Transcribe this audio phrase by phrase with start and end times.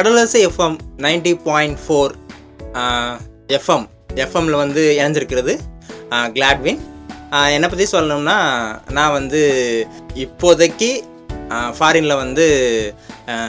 [0.00, 2.12] Kadalosai FM ninety point four
[3.48, 3.86] FM
[4.16, 5.52] எஃப்எம்ல வந்து இணைஞ்சிருக்கிறது
[6.32, 6.80] Gladwin
[7.46, 8.36] என்னை பற்றி சொல்லணும்னா
[8.90, 9.40] நான் வந்து
[10.14, 10.90] இப்போதைக்கு
[11.78, 12.44] ஃபாரினில் வந்து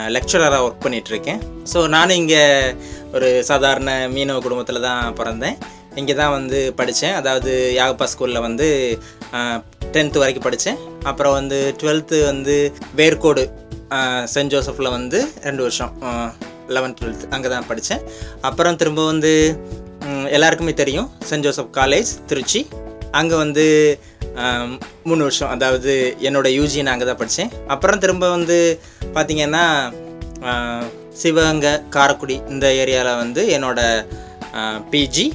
[0.08, 1.40] லெக்சரராக ஒர்க் பண்ணிகிட்ருக்கேன்
[1.72, 2.42] ஸோ நானும் இங்கே
[3.12, 5.56] ஒரு சாதாரண மீனவ குடும்பத்தில் தான் பிறந்தேன்.
[5.96, 8.68] இங்கே தான் வந்து படித்தேன் அதாவது யாகப்பா ஸ்கூலில் வந்து
[9.92, 12.56] டென்த்து வரைக்கும் படித்தேன் அப்புறம் வந்து டுவெல்த்து வந்து
[12.96, 13.44] வேர்க்கோடு
[14.34, 15.92] சென்ட் ஜோசஃபில் வந்து ரெண்டு வருஷம்
[16.76, 18.02] லெவன்த் டுவெல்த் அங்கே தான் படித்தேன்
[18.48, 19.32] அப்புறம் திரும்ப வந்து
[20.36, 22.60] எல்லாருக்குமே தெரியும் சென்ட் ஜோசப் காலேஜ் திருச்சி.
[23.18, 23.64] அங்கே வந்து
[25.08, 25.92] மூணு வருஷம் அதாவது
[26.28, 28.56] என்னோட யூஜி நான் அங்கே தான் படித்தேன் அப்புறம் திரும்ப வந்து
[29.16, 29.64] பார்த்திங்கன்னா
[31.22, 35.26] சிவகங்கை காரைக்குடி இந்த ஏரியாவில் வந்து என்னோடய பிஜி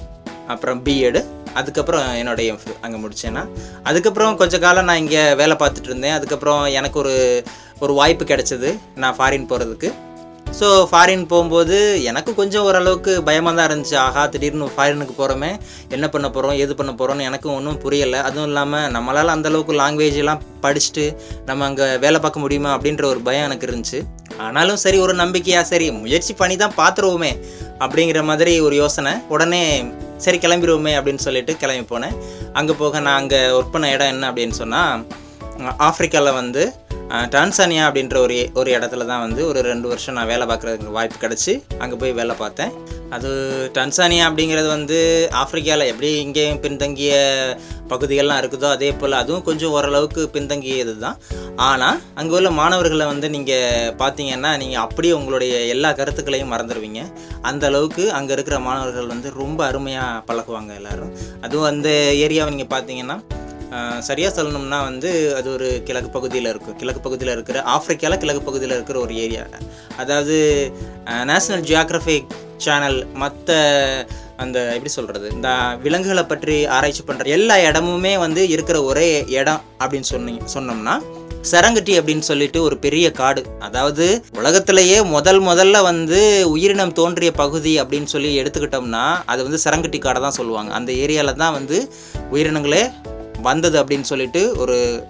[0.53, 1.21] அப்புறம் பிஎடு
[1.59, 3.44] அதுக்கப்புறம் என்னோட எம்ஃபில் அங்கே முடித்தேன்னா
[3.89, 6.16] அதுக்கப்புறம் கொஞ்ச காலம் நான் இங்கே வேலை பார்த்துட்டு இருந்தேன்.
[6.17, 7.16] அதுக்கப்புறம் எனக்கு ஒரு
[7.86, 8.70] ஒரு வாய்ப்பு கிடைச்சது.
[9.04, 9.89] நான் ஃபாரின் போகிறதுக்கு
[10.58, 11.78] ஸோ ஃபாரின் போகும்போது
[12.09, 13.95] எனக்கு கொஞ்சம் ஓரளவுக்கு பயமாக தான் இருந்துச்சு.
[14.03, 15.50] ஆஹா திடீர்னு ஃபாரினுக்கு போகிறோமே
[15.95, 18.19] என்ன பண்ண போகிறோம் எது பண்ண போகிறோம்னு எனக்கும் ஒன்றும் புரியலை.
[18.28, 21.06] அதுவும் இல்லாமல் நம்மளால் அந்தளவுக்கு லாங்குவேஜ் எல்லாம் படிச்சுட்டு
[21.50, 24.00] நம்ம அங்கே வேலை பார்க்க முடியுமா அப்படின்ற ஒரு பயம் எனக்கு இருந்துச்சு.
[24.45, 27.31] ஆனாலும் சரி ஒரு நம்பிக்கையாக சரி முயற்சி பண்ணி தான் பார்த்துருவோமே
[27.84, 29.14] அப்படிங்கிற மாதிரி ஒரு யோசனை.
[29.36, 29.62] உடனே
[30.25, 32.17] சரி கிளம்பிடுவோமே அப்படின்னு சொல்லிட்டு கிளம்பி போனேன்.
[32.59, 35.06] அங்கே போக நான் அங்கே ஒர்க் பண்ண இடம் என்ன அப்படின்னு சொன்னால்
[35.89, 36.64] ஆஃப்ரிக்காவில் வந்து
[37.33, 41.53] டான்சானியா அப்படின்ற ஒரு ஒரு இடத்துல தான் வந்து ஒரு ரெண்டு வருஷம் நான் வேலை பார்க்குறதுக்கு வாய்ப்பு கிடச்சி
[41.83, 42.72] அங்கே போய் வேலை பார்த்தேன்.
[43.16, 43.30] அது
[43.77, 44.97] டான்சானியா அப்படிங்கிறது வந்து
[45.41, 47.13] ஆப்பிரிக்காவில் எப்படி இங்கேயும் பின்தங்கிய
[47.91, 51.17] பகுதிகள்லாம் இருக்குதோ அதே போல் அதுவும் கொஞ்சம் ஓரளவுக்கு பின்தங்கியது தான்.
[51.69, 57.02] ஆனால் அங்கே உள்ள மாணவர்களை வந்து நீங்கள் பார்த்தீங்கன்னா நீங்கள் அப்படியே உங்களுடைய எல்லா கருத்துக்களையும் மறந்துடுவீங்க
[57.52, 61.13] அந்த அளவுக்கு அங்கே இருக்கிற மாணவர்கள் வந்து ரொம்ப அருமையாக பழகுவாங்க எல்லோரும்.
[61.47, 61.89] அதுவும் அந்த
[62.25, 63.17] ஏரியாவை நீங்கள் பார்த்தீங்கன்னா
[64.07, 68.99] சரியாக சொல்லணும்னா வந்து அது ஒரு கிழக்கு பகுதியில் இருக்கும் கிழக்கு பகுதியில் இருக்கிற ஆஃப்ரிக்காவில் கிழக்கு பகுதியில் இருக்கிற
[69.05, 69.43] ஒரு ஏரியா.
[70.01, 70.37] அதாவது
[71.31, 72.31] நேஷ்னல் ஜியாகிரபிக்
[72.65, 73.55] சேனல் மற்ற
[74.44, 75.50] அந்த எப்படி சொல்கிறது இந்த
[75.83, 79.07] விலங்குகளை பற்றி ஆராய்ச்சி பண்ணுற எல்லா இடமுமே வந்து இருக்கிற ஒரே
[79.39, 80.95] இடம் அப்படின்னு சொன்னீங்க சொன்னோம்னா
[81.51, 83.41] சரங்கட்டி அப்படின்னு சொல்லிட்டு ஒரு பெரிய காடு.
[83.67, 84.06] அதாவது
[84.39, 86.19] உலகத்திலேயே முதல் முதல்ல வந்து
[86.53, 90.72] உயிரினம் தோன்றிய பகுதி அப்படின்னு சொல்லி எடுத்துக்கிட்டோம்னா அது வந்து சரங்கட்டி காடை தான் சொல்லுவாங்க.
[90.79, 91.77] அந்த ஏரியாவில் தான் வந்து
[92.35, 92.83] உயிரினங்களே
[93.42, 95.06] வந்தது அப்படின்னு சொல்லிட்டு ஒரு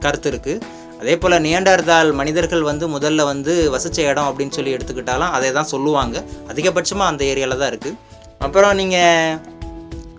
[0.00, 0.60] கருத்து இருக்குது
[1.00, 6.24] அதே போல் நியண்டர்தால் மனிதர்கள் வந்து முதல்ல வந்து வசித்த இடம் அப்படின்னு சொல்லி எடுத்துக்கிட்டாலும் அதை தான் சொல்லுவாங்க.
[6.48, 7.96] அதிகபட்சமாக அந்த ஏரியாவில் தான் இருக்குது
[8.38, 9.38] அப்புறம் நீங்கள்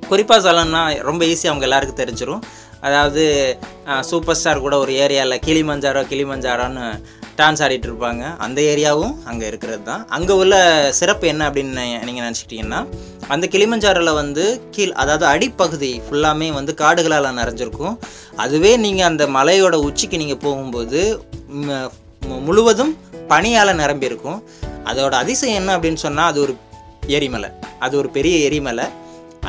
[0.08, 2.44] குறிப்பாக சொல்லணும்னா ரொம்ப ஈஸியாக அவங்க எல்லாருக்கும் தெரிஞ்சிடும்
[2.82, 3.24] அதாவது
[4.02, 7.02] சூப்பர் ஸ்டார் கூட ஒரு ஏரியாவில் கிளிமஞ்சாரோ கிளிமஞ்சாரோன்னு
[7.40, 8.24] டான்ஸ் ஆடிட்டு இருப்பாங்க.
[8.46, 10.56] அந்த ஏரியாவும் அங்கே இருக்கிறது தான் அங்கே உள்ள
[11.00, 12.82] சிறப்பு என்ன அப்படின்னு நீங்கள் நினச்சிக்கிட்டிங்கன்னா
[13.34, 14.44] அந்த கிளிமஞ்சாரில் வந்து
[14.76, 17.96] கீழ் அதாவது அடிப்பகுதி ஃபுல்லாமே வந்து காடுகளால் நிறைஞ்சிருக்கும்.
[18.44, 21.02] அதுவே நீங்கள் அந்த மலையோட உச்சிக்கு நீங்கள் போகும்போது
[22.48, 22.94] முழுவதும்
[23.32, 24.40] பனியால் நிரம்பியிருக்கும்.
[24.92, 26.54] அதோட அதிசயம் என்ன அப்படின்னு சொன்னால் அது ஒரு
[27.18, 27.50] எரிமலை.
[27.86, 28.86] அது ஒரு பெரிய எரிமலை.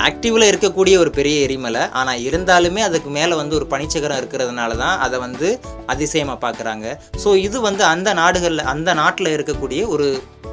[0.07, 1.83] ஆக்டிவில் இருக்கக்கூடிய ஒரு பெரிய எரிமலை.
[2.01, 5.49] ஆனால் இருந்தாலுமே அதுக்கு மேலே வந்து ஒரு பனிச்சக்கரம் இருக்கிறதுனால தான் அதை வந்து
[5.93, 6.87] அதிசயமாக பார்க்குறாங்க
[7.23, 10.07] ஸோ இது வந்து அந்த நாடுகளில் அந்த நாட்டில் இருக்கக்கூடிய ஒரு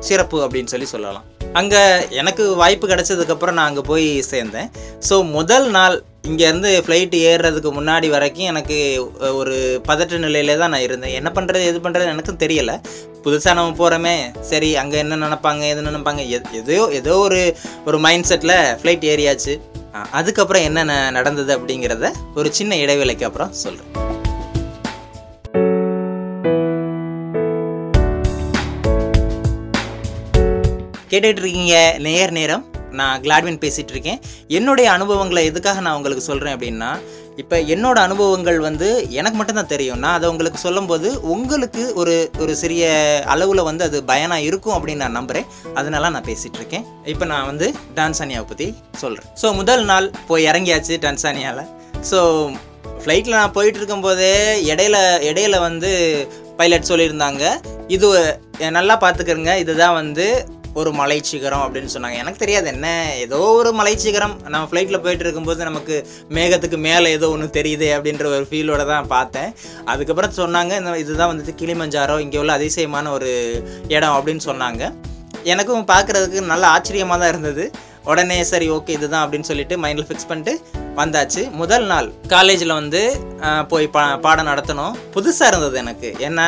[0.08, 1.28] சிறப்பு அப்படின்னு சொல்லி சொல்லலாம்.
[1.60, 1.82] அங்கே
[2.22, 4.70] எனக்கு வாய்ப்பு கிடைச்சதுக்கப்புறம் நான் அங்கே போய் சேர்ந்தேன்.
[5.08, 5.96] ஸோ முதல் நாள்
[6.30, 8.78] இங்கேருந்து ஃப்ளைட் ஏறுறதுக்கு முன்னாடி வரைக்கும் எனக்கு
[9.40, 9.56] ஒரு
[9.88, 11.16] பதட்ட நிலையில தான் நான் இருந்தேன்.
[11.20, 12.76] என்ன பண்ணுறது எது பண்ணுறது எனக்கும் தெரியலை.
[13.24, 17.40] புதுசாக நம்ம போகிறோமே சரி அங்கே என்ன நினப்பாங்க எது நினைப்பாங்க எ- ஏதோ ஏதோ ஒரு
[17.86, 19.54] ஒரு மைண்ட் செட்டில் ஃப்ளைட் ஏறியாச்சு.
[20.12, 23.92] அதுக்கப்புறம் என்ன நடந்தது அப்படிங்கிறத ஒரு சின்ன இடைவேளைக்கு அப்புறம் சொல்கிறேன்
[31.10, 32.64] கேட்டுட்டு இருக்கீங்க நேர் நேரம்.
[32.92, 34.20] நான் கிளாட்வின் பேசிகிட்டு இருக்கேன்.
[34.48, 36.90] என்னுடைய அனுபவங்களை எதுக்காக நான் உங்களுக்கு சொல்கிறேன் அப்படின்னா
[37.42, 38.88] இப்போ என்னோட அனுபவங்கள் வந்து
[39.20, 40.00] எனக்கு மட்டும்தான் தெரியும்.
[40.04, 42.84] நான் அதை உங்களுக்கு சொல்லும்போது உங்களுக்கு ஒரு ஒரு சிறிய
[43.34, 45.48] அளவில் வந்து அது பயனாக இருக்கும் அப்படின்னு நான் நம்புகிறேன்
[45.80, 46.86] அதனால நான் பேசிகிட்டு இருக்கேன்.
[47.14, 48.68] இப்போ நான் வந்து டான்சானியாவை பற்றி
[49.04, 51.70] சொல்கிறேன் ஸோ முதல் நாள் போய் இறங்கியாச்சு டான்சானியாவில்
[52.12, 52.20] ஸோ
[53.04, 54.34] ஃப்ளைட்டில் நான் போயிட்டு இருக்கும்போதே
[54.72, 54.98] இடையில
[55.30, 55.92] இடையில வந்து
[56.60, 57.44] பைலட் சொல்லியிருந்தாங்க.
[57.96, 58.08] இது
[58.78, 60.28] நல்லா பார்த்துக்கிறங்க இதுதான் வந்து
[60.80, 62.18] ஒரு மலை சிகரம் அப்படின்னு சொன்னாங்க.
[62.24, 62.88] எனக்கு தெரியாது என்ன
[63.26, 65.96] ஏதோ ஒரு மலை சிகரம் நம்ம ஃப்ளைட்டில் போயிட்டு இருக்கும்போது நமக்கு
[66.38, 69.50] மேகத்துக்கு மேலே ஏதோ ஒன்று தெரியுது அப்படின்ற ஒரு ஃபீலோட தான் பார்த்தேன்.
[69.94, 73.32] அதுக்கப்புறம் சொன்னாங்க இந்த இதுதான் வந்துட்டு கிளிமஞ்சாரோ இங்கே உள்ள அதிசயமான ஒரு
[73.96, 74.84] இடம் அப்படின்னு சொன்னாங்க.
[75.54, 77.66] எனக்கும் பார்க்குறதுக்கு நல்ல ஆச்சரியமாக தான் இருந்தது.
[78.12, 80.54] உடனே சரி ஓகே இதுதான் அப்படின்னு சொல்லிட்டு மைண்டில் ஃபிக்ஸ் பண்ணிட்டு
[81.00, 81.42] வந்தாச்சு.
[81.62, 83.02] முதல் நாள் காலேஜில் வந்து
[83.72, 84.98] போய் பா பாடம் நடத்தணும்.
[85.14, 86.10] புதுசாக இருந்தது எனக்கு.
[86.28, 86.48] ஏன்னா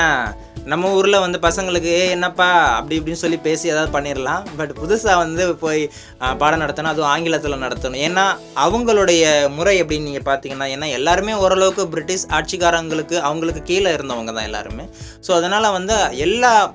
[0.65, 2.51] நம்ம ஊரில் வந்து பசங்களுக்கு ஏ என்னப்பா?
[2.51, 5.91] அப்படி இப்படின்னு சொல்லி பேசி ஏதாவது பண்ணிடலாம் பட் புதுசாக வந்து போய்
[6.37, 6.83] பாடம் நடத்தணும்.
[6.83, 8.01] அதுவும் ஆங்கிலத்தில் நடத்தணும்.
[8.07, 14.43] ஏன்னா அவங்களுடைய முறை எப்படின்னு நீங்கள் பார்த்தீங்கன்னா ஏன்னா எல்லாருமே ஓரளவுக்கு பிரிட்டிஷ் ஆட்சிக்காரங்களுக்கு அவங்களுக்கு கீழே இருந்தவங்க தான்
[14.43, 14.83] எல்லாருமே.
[15.27, 16.73] ஸோ அதனால் வந்து எல்லா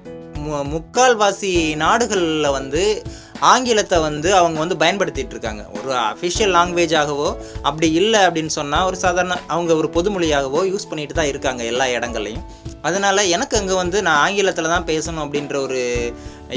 [0.49, 3.03] மு- முக்கால்வாசி நாடுகளில் வந்து
[3.41, 5.67] ஆங்கிலத்தை வந்து அவங்க வந்து பயன்படுத்திகிட்டு இருக்காங்க.
[5.85, 11.27] ஒரு அஃபிஷியல் லாங்குவேஜாகவோ அப்படி இல்லை அப்படின்னு சொன்னால் ஒரு சாதாரண அவங்க ஒரு பொதுமொழியாகவோ யூஸ் பண்ணிட்டு தான்
[11.27, 12.45] இருக்காங்க எல்லா இடங்கள்லையும்.
[12.89, 15.81] அதனால் எனக்கு அங்கே வந்து நான் ஆங்கிலத்தில் தான் பேசணும் அப்படின்ற ஒரு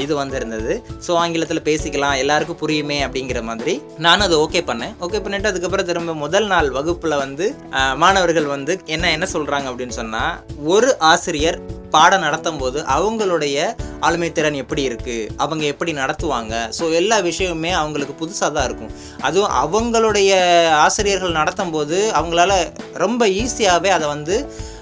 [0.04, 0.72] இது வந்திருந்தது.
[1.06, 3.74] ஸோ ஆங்கிலத்தில் பேசிக்கலாம் எல்லாருக்கும் புரியுமே அப்படிங்கிற மாதிரி
[4.06, 4.94] நானும் அதை ஓகே பண்ணேன்.
[5.06, 7.46] ஓகே பண்ணிட்டு அதுக்கப்புறம் திரும்ப முதல் நாள் வகுப்பில் வந்து
[8.02, 10.34] மாணவர்கள் வந்து என்ன என்ன சொல்கிறாங்க அப்படின்னு சொன்னால்
[10.74, 11.58] ஒரு ஆசிரியர்
[11.94, 13.56] பாடம் நடத்தும் போது அவங்களுடைய
[14.06, 16.54] ஆளுமை திறன் எப்படி இருக்குது அவங்க எப்படி நடத்துவாங்க?
[16.78, 18.92] ஸோ எல்லா விஷயமுமே அவங்களுக்கு புதுசாக தான் இருக்கும்.
[19.26, 20.30] அதுவும் அவங்களுடைய
[20.86, 22.52] ஆசிரியர்கள் நடத்தும் போது அவங்களால
[23.04, 24.36] ரொம்ப ஈஸியாகவே அதை வந்து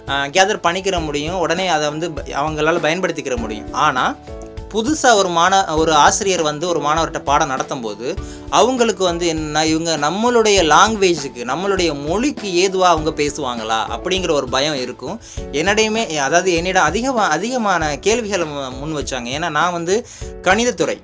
[0.07, 1.39] கேதர் பண்ணிக்கிற முடியும்.
[1.39, 3.73] உடனே அதை வந்து அவங்களால பயன்படுத்திக்கிற முடியும்.
[3.73, 4.17] ஆனால்
[4.69, 8.15] புதுசாக ஒரு மாண ஒரு ஆசிரியர் வந்து ஒரு மாணவர்கிட்ட பாடம் நடத்தும் போது
[8.51, 15.21] அவங்களுக்கு வந்து என்ன இவங்க நம்மளுடைய லாங்குவேஜுக்கு நம்மளுடைய மொழிக்கு ஏதுவாக அவங்க பேசுவாங்களா அப்படிங்கிற ஒரு பயம் இருக்கும்.
[15.53, 19.39] என்னடையுமே அதாவது என்னிடம் அதிகமாக அதிகமான கேள்விகளை மு- முன் வச்சாங்க.
[19.39, 20.07] ஏன்னா நான் வந்து
[20.43, 21.01] கணிதத்துறை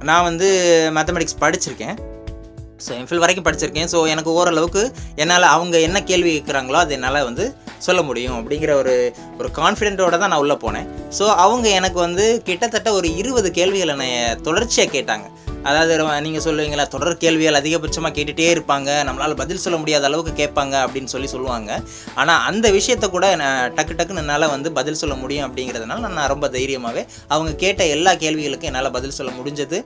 [0.00, 1.98] நான் வந்து மேத்தமெட்டிக்ஸ் படிச்சிருக்கேன்.
[2.86, 3.88] ஸோ எம்ஃபில் வரைக்கும் படிச்சிருக்கேன்.
[3.92, 4.82] ஸோ எனக்கு ஓரளவுக்கு
[5.22, 7.44] என்னால் அவங்க என்ன கேள்வி கேட்குறாங்களோ அது என்னால் வந்து
[7.86, 8.94] சொல்ல முடியும் அப்படிங்கிற ஒரு
[9.40, 10.86] ஒரு கான்ஃபிடென்ட்டோட தான் நான் உள்ளே போனேன்.
[11.18, 15.26] ஸோ அவங்க எனக்கு வந்து கிட்டத்தட்ட ஒரு இருபது கேள்விகளை நான் தொடர்ச்சியாக கேட்டாங்க.
[15.68, 15.94] அதாவது
[16.26, 21.28] நீங்கள் சொல்லுவீங்களா தொடர் கேள்விகள் அதிகபட்சமாக கேட்டுகிட்டே இருப்பாங்க நம்மளால் பதில் சொல்ல முடியாத அளவுக்கு கேட்பாங்க அப்படின்னு சொல்லி
[21.34, 21.70] சொல்லுவாங்க.
[22.20, 26.48] ஆனால் அந்த விஷயத்த கூட நான் டக்கு டக்குன்னு என்னால் வந்து பதில் சொல்ல முடியும் அப்படிங்கிறதுனால நான் ரொம்ப
[26.56, 27.02] தைரியமாகவே
[27.34, 29.80] அவங்க கேட்ட எல்லா கேள்விகளுக்கும் என்னால் பதில் சொல்ல முடிஞ்சது.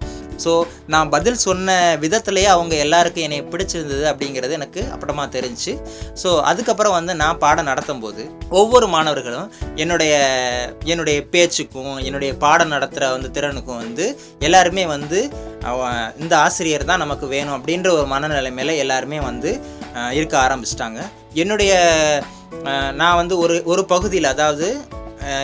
[0.44, 0.52] ஸோ
[0.92, 1.74] நான் பதில் சொன்ன
[2.04, 5.72] விதத்துலேயே அவங்க எல்லாருக்கும் என்னை பிடிச்சிருந்தது அப்படிங்கிறது எனக்கு அப்புறமா தெரிஞ்சு.
[6.22, 8.24] ஸோ அதுக்கப்புறம் வந்து நான் பாடம் நடத்தும் போது
[8.60, 9.50] ஒவ்வொரு மாணவர்களும்
[9.82, 10.12] என்னுடைய
[10.84, 14.06] என்னுடைய பேச்சுக்கும் என்னுடைய பாடம் நடத்துகிற வந்து திறனுக்கும் வந்து
[14.48, 15.20] எல்லாருமே வந்து
[16.22, 19.50] இந்த ஆசிரியர் தான் நமக்கு வேணும் அப்படின்ற ஒரு மனநிலைமையில் எல்லாருமே வந்து
[20.18, 21.00] இருக்க ஆரம்பிச்சிட்டாங்க.
[21.42, 21.72] என்னுடைய
[23.00, 24.66] நான் வந்து ஒரு ஒரு பகுதியில் அதாவது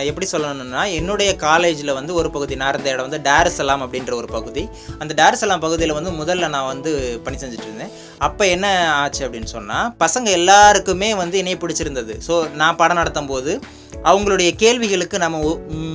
[0.09, 4.63] எப்படி சொல்லணும்னா என்னுடைய காலேஜில் வந்து ஒரு பகுதி நான் இருந்த இடம் வந்து டேரசலாம் அப்படின்ற ஒரு பகுதி.
[5.01, 6.91] அந்த டேரசலாம் பகுதியில் வந்து முதல்ல நான் வந்து
[7.25, 7.93] பணி செஞ்சுட்டு இருந்தேன்
[8.27, 8.67] அப்போ என்ன
[9.01, 12.15] ஆச்சு அப்படின்னு சொன்னால் பசங்க எல்லாருக்குமே வந்து என்னைய பிடிச்சிருந்தது.
[12.27, 13.53] ஸோ நான் படம் நடத்தும் போது
[14.09, 15.39] அவங்களுடைய கேள்விகளுக்கு நம்ம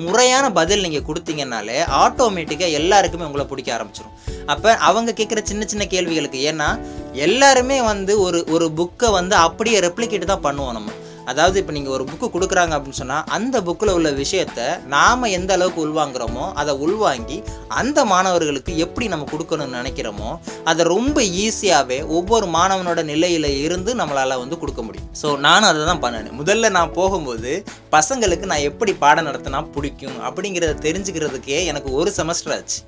[0.06, 4.12] முறையான பதில் நீங்கள் கொடுத்தீங்கன்னாலே ஆட்டோமேட்டிக்காக எல்லாருக்குமே உங்களை பிடிக்க ஆரம்பிச்சிடும்
[4.52, 6.68] அப்போ அவங்க கேட்குற சின்ன சின்ன கேள்விகளுக்கு ஏன்னா
[7.26, 10.90] எல்லாருமே வந்து ஒரு ஒரு புக்கை வந்து அப்படியே ரெப்ளிகேட் தான் பண்ணுவோம் நம்ம.
[11.30, 15.80] அதாவது இப்போ நீங்கள் ஒரு புக்கு கொடுக்குறாங்க அப்படின்னு சொன்னால் அந்த புக்கில் உள்ள விஷயத்தை நாம் எந்த அளவுக்கு
[15.86, 17.38] உள்வாங்குறோமோ அதை உள்வாங்கி
[17.80, 20.30] அந்த மாணவர்களுக்கு எப்படி நம்ம கொடுக்கணும்னு நினைக்கிறோமோ
[20.72, 25.08] அதை ரொம்ப ஈஸியாகவே ஒவ்வொரு மாணவனோட நிலையில் இருந்து நம்மளால் வந்து கொடுக்க முடியும்.
[25.22, 27.52] ஸோ நானும் அதை தான் பண்ணினேன் முதல்ல நான் போகும்போது
[27.96, 32.80] பசங்களுக்கு நான் எப்படி பாடம் நடத்தினா பிடிக்கும் அப்படிங்கிறத தெரிஞ்சுக்கிறதுக்கே எனக்கு ஒரு செமஸ்டர் ஆச்சு.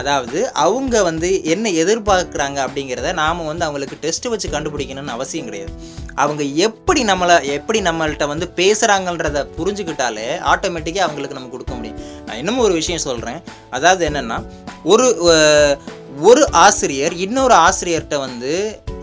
[0.00, 5.74] அதாவது அவங்க வந்து என்ன எதிர்பார்க்குறாங்க அப்படிங்கிறத நாம் வந்து அவங்களுக்கு டெஸ்ட்டு வச்சு கண்டுபிடிக்கணும்னு அவசியம் கிடையாது.
[6.22, 12.00] அவங்க எப்படி நம்மளை எப்படி நம்மள்கிட்ட வந்து பேசுகிறாங்கன்றத புரிஞ்சுக்கிட்டாலே ஆட்டோமேட்டிக்காக அவங்களுக்கு நம்ம கொடுக்க முடியும்.
[12.26, 13.40] நான் இன்னமும் ஒரு விஷயம் சொல்கிறேன்
[13.76, 14.38] அதாவது என்னென்னா
[14.92, 15.08] ஒரு
[16.28, 18.52] ஒரு ஆசிரியர் இன்னொரு ஆசிரியர்கிட்ட வந்து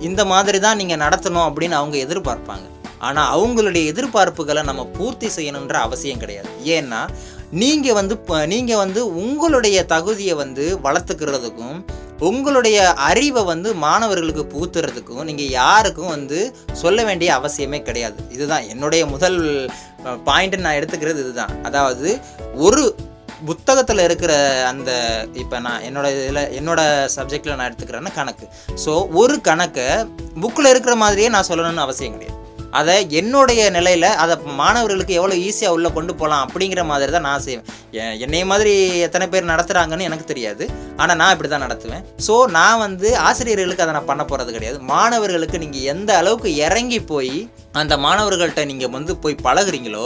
[0.09, 2.65] இந்த மாதிரி தான் நீங்கள் நடத்தணும் அப்படின்னு அவங்க எதிர்பார்ப்பாங்க.
[3.07, 6.51] ஆனால் அவங்களுடைய எதிர்பார்ப்புகளை நம்ம பூர்த்தி செய்யணுன்ற அவசியம் கிடையாது.
[6.77, 7.01] ஏன்னா
[7.61, 8.15] நீங்கள் வந்து
[8.53, 11.79] நீங்கள் வந்து உங்களுடைய தகுதியை வந்து வளர்த்துக்கிறதுக்கும்
[12.29, 12.77] உங்களுடைய
[13.09, 16.39] அறிவை வந்து மாணவர்களுக்கு புகுத்துறதுக்கும் நீங்கள் யாருக்கும் வந்து
[16.81, 18.19] சொல்ல வேண்டிய அவசியமே கிடையாது.
[18.35, 19.39] இதுதான் என்னுடைய முதல்
[20.27, 21.53] பாயிண்ட்டு நான் எடுத்துக்கிறது இதுதான்.
[21.69, 22.09] அதாவது
[22.67, 22.83] ஒரு
[23.49, 24.33] புத்தகத்தில் இருக்கிற
[24.71, 24.91] அந்த
[25.43, 26.81] இப்போ நான் என்னோட இதில் என்னோட
[27.15, 28.47] சப்ஜெக்டில் நான் எடுத்துக்கிறேன்னா கணக்கு.
[28.83, 29.87] ஸோ ஒரு கணக்கை
[30.43, 32.37] புக்கில் இருக்கிற மாதிரியே நான் சொல்லணும்னு அவசியம் கிடையாது.
[32.71, 37.65] அதை என்னுடைய நிலையில் அதை மாணவர்களுக்கு எவ்வளோ ஈஸியாக உள்ளே கொண்டு போகலாம் அப்படிங்கிற மாதிரி தான் நான் செய்வேன்.
[37.91, 40.69] எ- என்னைய மாதிரி எத்தனை பேர் நடத்துகிறாங்கன்னு எனக்கு தெரியாது.
[40.97, 42.03] ஆனால் நான் இப்படி தான் நடத்துவேன்.
[42.27, 44.79] ஸோ நான் வந்து ஆசிரியர்களுக்கு அதை நான் பண்ண போகிறது கிடையாது.
[44.79, 47.49] மாணவர்களுக்கு நீங்கள் எந்த அளவுக்கு இறங்கி போய்
[47.79, 50.05] அந்த மாணவர்கள்ட்ட நீங்கள் வந்து போய் பழகுறீங்களோ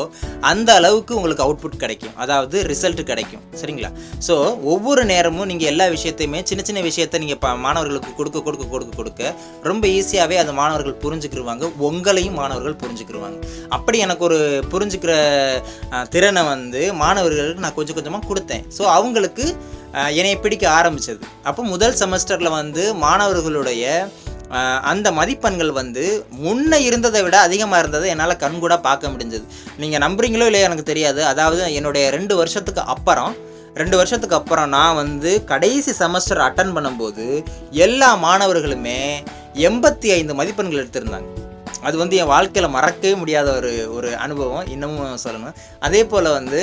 [0.52, 2.16] அந்த அளவுக்கு உங்களுக்கு அவுட்புட் கிடைக்கும்.
[2.24, 3.44] அதாவது ரிசல்ட் கிடைக்கும்.
[3.60, 3.90] சரிங்களா?
[4.28, 4.36] ஸோ
[4.74, 9.34] ஒவ்வொரு நேரமும் நீங்கள் எல்லா விஷயத்தையுமே சின்ன சின்ன விஷயத்தை நீங்கள் ப மாணவர்களுக்கு கொடுக்க கொடுக்க கொடுக்க கொடுக்க
[9.70, 11.72] ரொம்ப ஈஸியாகவே அந்த மாணவர்கள் புரிஞ்சுக்கிருவாங்க.
[11.90, 13.40] உங்களையும் மாணவர்கள் புரிஞ்சுக்கிருவாங்க.
[13.78, 14.40] அப்படி எனக்கு ஒரு
[14.74, 15.14] புரிஞ்சுக்கிற
[16.16, 18.66] திறனை வந்து மாணவர்களுக்கு நான் கொஞ்சம் கொஞ்சமாக கொடுத்தேன்.
[18.78, 19.46] ஸோ அவங்களுக்கு
[20.20, 21.20] என்னை பிடிக்க ஆரம்பித்தது
[21.50, 23.84] அப்போ முதல் செமஸ்டரில் வந்து மாணவர்களுடைய
[24.92, 26.04] அந்த மதிப்பெண்கள் வந்து
[26.46, 29.46] முன்னே இருந்ததை விட அதிகமாக இருந்ததை என்னால் கண்கூட பார்க்க முடிஞ்சது.
[29.78, 31.26] நீங்கள் நம்புறீங்களோ இல்லையோ எனக்கு தெரியாது.
[31.26, 33.34] அதாவது என்னுடைய ரெண்டு வருஷத்துக்கு அப்புறம்
[33.82, 37.26] ரெண்டு வருஷத்துக்கு அப்புறம் நான் வந்து கடைசி செமஸ்டர் அட்டன் பண்ணும்போது
[37.86, 39.00] எல்லா மாணவர்களுமே
[39.70, 41.30] எண்பத்தி ஐந்து மதிப்பெண்கள் எடுத்திருந்தாங்க.
[41.88, 44.68] அது வந்து என் வாழ்க்கையில் மறக்கவே முடியாத ஒரு ஒரு அனுபவம்.
[44.68, 45.58] இன்னமும் சொல்லணும்.
[45.80, 46.62] அதே போல் வந்து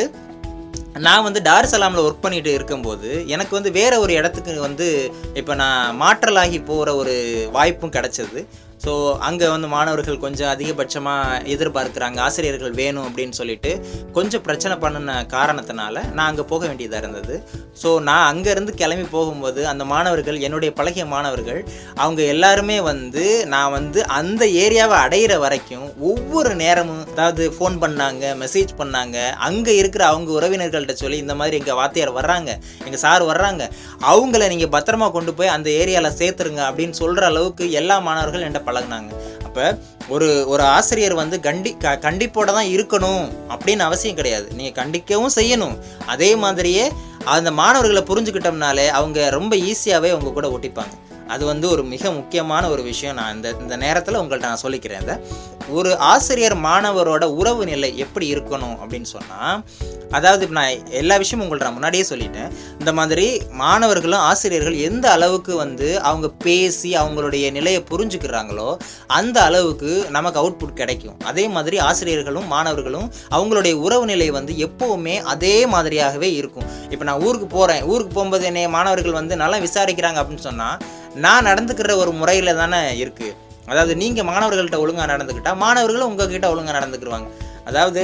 [1.01, 4.89] நான் வந்து டார் சலாமில் ஒர்க் பண்ணிட்டு இருக்கும்போது எனக்கு வந்து வேற ஒரு இடத்துக்கு வந்து
[5.35, 7.15] இப்போ நான் மாற்றலாகி போகிற ஒரு
[7.53, 8.41] வாய்ப்பும் கிடச்சிது.
[8.85, 8.93] ஸோ
[9.27, 12.19] அங்கே வந்து மாணவர்கள் கொஞ்சம் அதிகபட்சமாக எதிர்பார்க்குறாங்க.
[12.27, 13.71] ஆசிரியர்கள் வேணும் அப்படின்னு சொல்லிட்டு
[14.17, 17.35] கொஞ்சம் பிரச்சனை பண்ணின காரணத்தினால நான் அங்கே போக வேண்டியதாக இருந்தது.
[17.83, 21.61] ஸோ நான் அங்கேருந்து கிளம்பி போகும்போது அந்த மாணவர்கள் என்னுடைய பழகிய மாணவர்கள்
[22.03, 23.25] அவங்க எல்லாருமே வந்து
[23.55, 29.17] நான் வந்து அந்த ஏரியாவை அடையிற வரைக்கும் ஒவ்வொரு நேரமும் அதாவது ஃபோன் பண்ணாங்க மெசேஜ் பண்ணாங்க.
[29.49, 32.51] அங்கே இருக்கிற அவங்க உறவினர்கள்ட்ட சொல்லி இந்த மாதிரி எங்கள் வாத்தியார் வர்றாங்க
[32.87, 33.63] எங்கள் சார் வர்றாங்க.
[34.13, 39.13] அவங்கள நீங்கள் பத்திரமா கொண்டு போய் அந்த ஏரியாவில் சேர்த்துருங்க அப்படின்னு சொல்கிற அளவுக்கு எல்லா மாணவர்கள் என்கிட்ட பழகினாங்க.
[39.45, 43.25] அப்போ ஒரு ஒரு ஆசிரியர் வந்து கண்டி க கண்டிப்போட தான் இருக்கணும்
[43.55, 44.49] அப்படின்னு அவசியம் கிடையாது.
[44.55, 45.77] நீங்கள் கண்டிக்கவும் செய்யணும்.
[46.07, 46.93] அதே மாதிரியே
[47.25, 50.95] அந்த மாணவர்களை புரிஞ்சுக்கிட்டோம்னாலே அவங்க ரொம்ப ஈஸியாகவே அவங்க கூட ஒட்டிப்பாங்க.
[51.35, 53.17] அது வந்து ஒரு மிக முக்கியமான ஒரு விஷயம்.
[53.21, 55.17] நான் இந்த இந்த நேரத்தில் உங்கள்கிட்ட நான் சொல்லிக்கிறேன் இந்த
[55.79, 59.59] ஒரு ஆசிரியர் மாணவரோட உறவு நிலை எப்படி இருக்கணும் அப்படின்னு சொன்னால்
[60.17, 62.51] அதாவது இப்போ நான் எல்லா விஷயமும் உங்கள்கிட்ட நான் முன்னாடியே சொல்லிட்டேன்.
[62.81, 63.27] இந்த மாதிரி
[63.61, 68.69] மாணவர்களும் ஆசிரியர்கள் எந்த அளவுக்கு வந்து அவங்க பேசி அவங்களுடைய நிலையை புரிஞ்சுக்கிறாங்களோ
[69.19, 71.17] அந்த அளவுக்கு நமக்கு அவுட்புட் கிடைக்கும்.
[71.31, 76.69] அதே மாதிரி ஆசிரியர்களும் மாணவர்களும் அவங்களுடைய உறவு நிலை வந்து எப்போவுமே அதே மாதிரியாகவே இருக்கும்.
[76.91, 80.79] இப்போ நான் ஊருக்கு போகிறேன் ஊருக்கு போகும்போது என்னை மாணவர்கள் வந்து நல்லா விசாரிக்கிறாங்க அப்படின்னு சொன்னால்
[81.25, 83.33] நான் நடந்துக்கிற ஒரு முறையில் தானே இருக்குது
[83.71, 87.29] அதாவது நீங்கள் மாணவர்கள்ட்ட ஒழுங்காக நடந்துக்கிட்டால் மாணவர்களும் உங்ககிட்ட ஒழுங்காக நடந்துக்கிடுவாங்க
[87.71, 88.03] அதாவது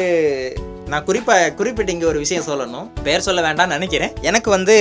[0.93, 2.87] நான் குறிப்பாக குறிப்பிட்டு இங்கே ஒரு விஷயம் சொல்லணும்.
[3.07, 4.12] பேர் சொல்ல வேண்டாம்னு நினைக்கிறேன்.
[4.29, 4.77] எனக்கு வந்து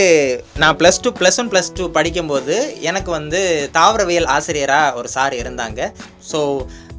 [0.61, 5.91] நான் plus two plus one plus two படிக்கும்போது எனக்கு வந்து தாவரவியல் ஆசிரியராக ஒரு சார் இருந்தாங்க.
[6.31, 6.41] ஸோ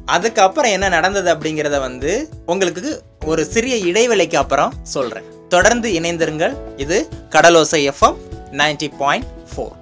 [0.05, 2.93] அதுக்கப்புறம் என்ன நடந்தது அப்படிங்கிறத வந்து உங்களுக்கு
[3.25, 6.55] ஒரு சிறிய இடைவெளிக்கு அப்புறம் சொல்கிறேன் தொடர்ந்து இணைந்திருங்கள்.
[6.77, 8.19] இது Kadalosai FM
[8.61, 9.75] ninety point four.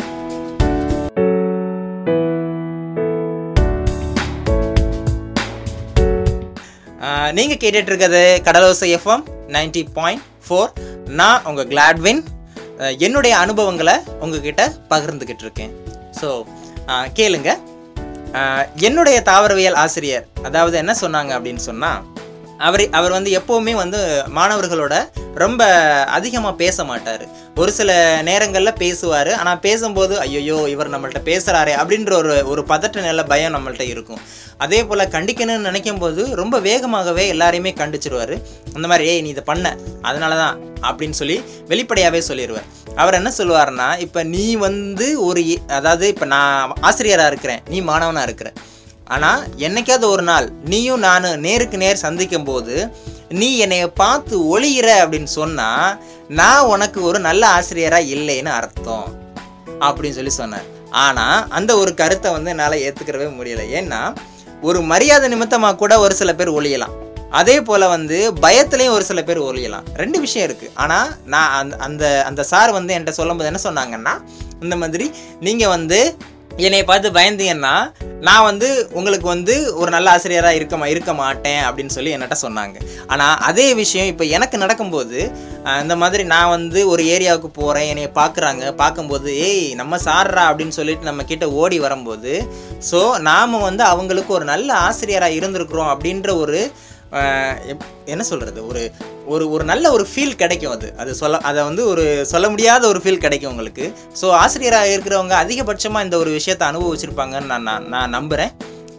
[7.32, 10.72] நீங்கள் கேட்டுட்டு இருக்கிறது Kadalosai FM ninety point four
[11.10, 12.22] நான் உங்கள் கிளாட்வின்
[13.00, 15.74] என்னுடைய அனுபவங்களை உங்ககிட்ட பகிர்ந்துக்கிட்டு இருக்கேன்
[16.22, 16.30] ஸோ
[17.14, 17.50] கேளுங்க.
[18.82, 22.04] என்னுடைய தாவரவியல் ஆசிரியர் அதாவது என்ன சொன்னாங்க அப்படின்னு சொன்னால்
[22.58, 25.66] அவர் அவர் வந்து எப்போவுமே வந்து மாணவர்களோட ரொம்ப
[26.04, 27.28] அதிகமாக பேச மாட்டார்.
[27.56, 29.34] ஒரு சில நேரங்களில் பேசுவார்.
[29.34, 34.20] ஆனால் பேசும்போது ஐயோ இவர் நம்மள்ட்ட பேசுகிறாரே அப்படின்ற ஒரு ஒரு பதட்ட நில பயம் நம்மள்ட்ட இருக்கும்.
[34.58, 38.42] அதே போல் கண்டிக்கணும்னு நினைக்கும் போது ரொம்ப வேகமாகவே எல்லாரையுமே கண்டிச்சிருவார்.
[38.74, 39.78] அந்த மாதிரி ஏய் நீ இதை பண்ண.
[40.02, 46.08] அதனால தான் அப்படின்னு சொல்லி வெளிப்படையாகவே சொல்லிடுவார் அவர் என்ன சொல்லுவார்னா இப்போ நீ வந்து ஒரு இ- அதாவது
[46.08, 47.62] இப்போ நான் ஆசிரியராக இருக்கிறேன்.
[47.70, 48.54] நீ மாணவனாக இருக்கிற.
[49.08, 52.76] ஆனால் என்னைக்காவது ஒரு நாள் நீயும் நானும் நேருக்கு நேர் சந்திக்கும் போது
[53.30, 55.98] நீ என்னைய பார்த்து ஒளியிற அப்படின்னு சொன்னால்
[56.30, 59.08] நான் உனக்கு ஒரு நல்ல ஆசிரியராக இல்லைன்னு அர்த்தம்
[59.80, 60.68] அப்படின்னு சொல்லி சொன்னேன்.
[61.06, 63.66] ஆனால் அந்த ஒரு கருத்தை வந்து என்னால் ஏற்றுக்கிறவே முடியலை.
[63.80, 64.00] ஏன்னா
[64.62, 66.96] ஒரு மரியாதை நிமித்தமாக கூட ஒரு சில பேர் ஒழியலாம்
[67.40, 72.24] அதே போல் வந்து பயத்துலேயும் ஒரு சில பேர் ஒழியலாம் ரெண்டு விஷயம் இருக்குது ஆனால் நான் அந்த அந்த
[72.26, 74.14] அந்த சார் வந்து என்கிட்ட சொல்லும்போது என்ன சொன்னாங்கன்னா
[74.62, 75.08] இந்த மாதிரி
[75.40, 76.00] நீங்கள் வந்து
[76.56, 82.16] என்னை பார்த்து பயந்தீங்கன்னா நான் வந்து உங்களுக்கு வந்து ஒரு நல்ல ஆசிரியராக இருக்க இருக்க மாட்டேன் அப்படின்னு சொல்லி
[82.16, 82.78] என்னட்ட சொன்னாங்க.
[83.08, 85.32] ஆனால் அதே விஷயம் இப்போ எனக்கு நடக்கும்போது
[85.82, 91.04] இந்த மாதிரி நான் வந்து ஒரு ஏரியாவுக்கு போகிறேன் என்னை பார்க்குறாங்க பார்க்கும்போது ஏய் நம்ம சார்ரா அப்படின்னு சொல்லிட்டு
[91.04, 92.48] நம்ம கிட்ட ஓடி வரும்போது
[92.92, 96.72] ஸோ நாம் வந்து அவங்களுக்கு ஒரு நல்ல ஆசிரியராக இருந்திருக்கிறோம் அப்படின்ற ஒரு
[98.14, 98.82] என்ன சொல்கிறது ஒரு
[99.34, 100.88] ஒரு ஒரு நல்ல ஒரு ஃபீல் கிடைக்கும் அது.
[101.02, 103.86] அது சொல்ல அதை வந்து ஒரு சொல்ல முடியாத ஒரு ஃபீல் கிடைக்கும் உங்களுக்கு.
[104.22, 108.54] ஸோ ஆசிரியராக இருக்கிறவங்க அதிகபட்சமாக இந்த ஒரு விஷயத்தை அனுபவிச்சிருப்பாங்கன்னு நான் நான் நான் நம்புகிறேன்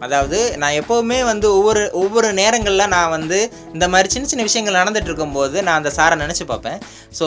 [0.06, 3.38] அதாவது நான் எப்போவுமே வந்து ஒவ்வொரு ஒவ்வொரு நேரங்களில் நான் வந்து
[3.76, 6.78] இந்த மாதிரி சின்ன சின்ன விஷயங்கள் நடந்துட்டு இருக்கும்போது நான் அந்த சாரை நினச்சி பார்ப்பேன்.
[7.18, 7.26] ஸோ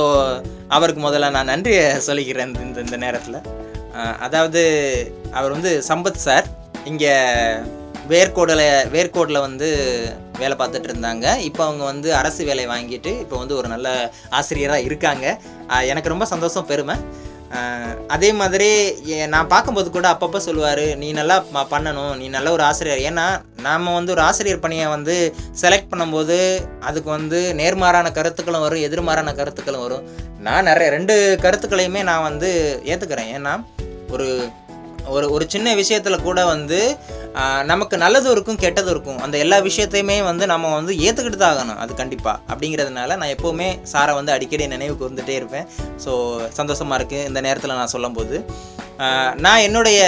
[0.77, 3.39] அவருக்கு முதல்ல நான் நன்றியை சொல்லிக்கிறேன் இந்த இந்த நேரத்தில்.
[4.27, 4.61] அதாவது
[5.37, 6.47] அவர் வந்து சம்பத் சார்.
[6.91, 7.13] இங்கே
[8.13, 9.67] வேர்க்கோடில் வேர்க்கோடில் வந்து
[10.41, 11.25] வேலை பார்த்துட்டு இருந்தாங்க.
[11.47, 13.89] இப்போ அவங்க வந்து அரசு வேலை வாங்கிட்டு இப்போ வந்து ஒரு நல்ல
[14.39, 15.25] ஆசிரியராக இருக்காங்க.
[15.91, 16.95] எனக்கு ரொம்ப சந்தோஷம் பெருமை.
[18.15, 18.67] அதே மாதிரி
[19.31, 21.37] நான் பார்க்கும்போது கூட அப்பப்போ சொல்லுவார் நீ நல்லா
[21.73, 22.13] பண்ணணும்.
[22.19, 23.01] நீ நல்ல ஒரு ஆசிரியர்.
[23.09, 23.25] ஏன்னா
[23.65, 25.15] நாம் வந்து ஒரு ஆசிரியர் பணியை வந்து
[25.61, 26.37] செலக்ட் பண்ணும்போது
[26.89, 30.05] அதுக்கு வந்து நேர்மாறான கருத்துக்களும் வரும் எதிர்மாறான கருத்துக்களும் வரும்.
[30.47, 31.15] நான் நிறைய ரெண்டு
[31.45, 32.51] கருத்துக்களையுமே நான் வந்து
[32.91, 33.55] ஏற்றுக்கிறேன் ஏன்னா
[34.15, 34.29] ஒரு
[35.13, 36.79] ஒரு ஒரு சின்ன விஷயத்தில் கூட வந்து
[37.71, 39.19] நமக்கு நல்லதும் இருக்கும் கெட்டதும் இருக்கும்.
[39.25, 44.13] அந்த எல்லா விஷயத்தையுமே வந்து நம்ம வந்து ஏற்றுக்கிட்டு தான் ஆகணும் அது கண்டிப்பாக அப்படிங்கிறதுனால நான் எப்போவுமே சாரை
[44.19, 45.67] வந்து அடிக்கடி நினைவு கூர்ந்துட்டே இருப்பேன்.
[46.05, 46.11] ஸோ
[46.59, 48.37] சந்தோஷமாக இருக்குது இந்த நேரத்தில் நான் சொல்லும்போது.
[49.45, 49.99] நான் என்னுடைய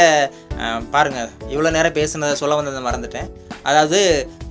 [0.95, 3.29] பாருங்கள் இவ்வளோ நேரம் பேசுனதை சொல்ல வந்ததை மறந்துட்டேன்.
[3.69, 3.99] அதாவது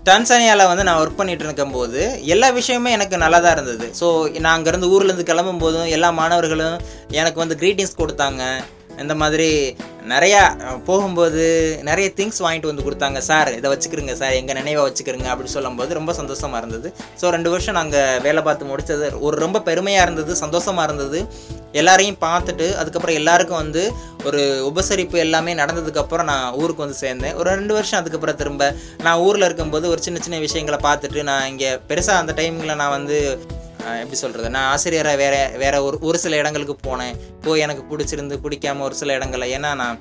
[0.06, 2.00] டான்சானியாவில் வந்து நான் ஒர்க் பண்ணிட்டு இருக்கும்போது
[2.34, 3.86] எல்லா விஷயமுமே எனக்கு நல்லா தான் இருந்தது.
[3.98, 4.06] ஸோ
[4.44, 6.76] நான் அங்கேருந்து ஊர்லேருந்து கிளம்பும் போதும் எல்லா மாணவர்களும்
[7.20, 8.44] எனக்கு வந்து க்ரீட்டிங்ஸ் கொடுத்தாங்க.
[9.02, 9.48] இந்த மாதிரி
[10.12, 10.42] நிறையா
[10.88, 11.42] போகும்போது
[11.88, 13.18] நிறைய திங்ஸ் வாங்கிட்டு வந்து கொடுத்தாங்க.
[13.28, 14.36] சார் இதை வச்சுக்கிறங்க சார்.
[14.40, 16.88] எங்கள் நினைவை வச்சுக்கிறங்க அப்படின்னு சொல்லும்போது ரொம்ப சந்தோஷமாக இருந்தது.
[17.20, 21.20] ஸோ ரெண்டு வருஷம் நாங்கள் வேலை பார்த்து முடித்தது ஒரு ரொம்ப பெருமையாக இருந்தது சந்தோஷமாக இருந்தது.
[21.80, 23.82] எல்லாரையும் பார்த்துட்டு அதுக்கப்புறம் எல்லாருக்கும் வந்து
[24.28, 27.36] ஒரு உபசரிப்பு எல்லாமே நடந்ததுக்கப்புறம் நான் ஊருக்கு வந்து சேர்ந்தேன்.
[27.40, 28.74] ஒரு ரெண்டு வருஷம் அதுக்கப்புறம் திரும்ப
[29.06, 33.18] நான் ஊரில் இருக்கும்போது ஒரு சின்ன சின்ன விஷயங்களை பார்த்துட்டு நான் இங்கே பெருசாக அந்த டைமில் நான் வந்து
[34.02, 37.14] எப்படி சொல்கிறது நான் ஆசிரியராக வேற வேற ஒரு ஒரு சில இடங்களுக்கு போனேன்.
[37.44, 39.52] போய் எனக்கு பிடிச்சிருந்து பிடிக்காம ஒரு சில இடங்களில்.
[39.56, 39.96] ஏன்னா நான்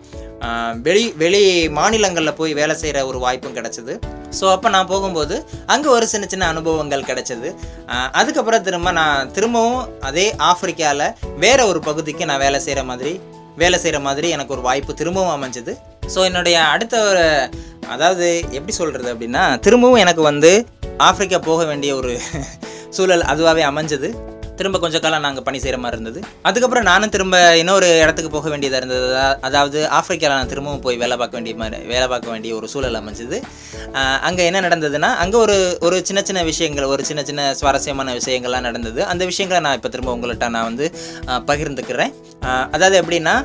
[0.87, 1.41] வெளி வெளி
[1.79, 3.93] மாநிலங்களில் போய் வேலை செய்கிற ஒரு வாய்ப்பும் கிடச்சிது.
[4.39, 5.35] ஸோ அப்போ நான் போகும்போது
[5.73, 7.49] அங்கே ஒரு சின்ன சின்ன அனுபவங்கள் கிடச்சிது.
[8.19, 11.07] அதுக்கப்புறம் திரும்ப நான் திரும்பவும் அதே ஆப்பிரிக்காவில்
[11.45, 13.13] வேற ஒரு பகுதிக்கு நான் வேலை செய்கிற மாதிரி
[13.61, 15.73] வேலை செய்கிற மாதிரி எனக்கு ஒரு வாய்ப்பு திரும்பவும் அமைஞ்சது.
[16.13, 17.25] ஸோ என்னுடைய அடுத்த ஒரு
[17.93, 20.51] அதாவது எப்படி சொல்கிறது அப்படின்னா திரும்பவும் எனக்கு வந்து
[21.07, 22.11] ஆப்பிரிக்கா போக வேண்டிய ஒரு
[22.97, 24.09] சூழல் அதுவாகவே அமைஞ்சது.
[24.59, 26.19] திரும்ப கொஞ்ச காலம் நாங்கள் பணி செய்கிற மாதிரி இருந்தது.
[26.47, 29.07] அதுக்கப்புறம் நானும் திரும்ப இன்னொரு இடத்துக்கு போக வேண்டியதாக இருந்தது.
[29.47, 33.39] அதாவது ஆஃப்ரிக்காவில் நான் திரும்பவும் போய் வேலை பார்க்க வேண்டிய மாதிரி வேலை பார்க்க வேண்டிய ஒரு சூழல் அமைஞ்சது.
[34.27, 35.57] அங்கே என்ன நடந்ததுன்னா அங்கே ஒரு
[35.87, 39.01] ஒரு சின்ன சின்ன விஷயங்கள் ஒரு சின்ன சின்ன சுவாரஸ்யமான விஷயங்கள்லாம் நடந்தது.
[39.13, 40.87] அந்த விஷயங்களை நான் இப்போ திரும்ப உங்கள்கிட்ட நான் வந்து
[41.51, 42.13] பகிர்ந்துக்கிறேன்.
[42.75, 43.35] அதாவது எப்படின்னா